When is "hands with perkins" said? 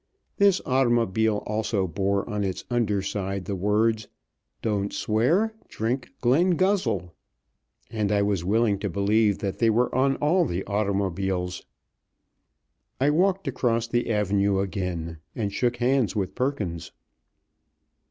15.77-16.91